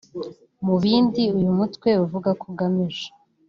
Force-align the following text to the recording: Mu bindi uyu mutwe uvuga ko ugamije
Mu 0.65 0.75
bindi 0.83 1.23
uyu 1.37 1.51
mutwe 1.57 1.89
uvuga 2.05 2.29
ko 2.39 2.43
ugamije 2.51 3.07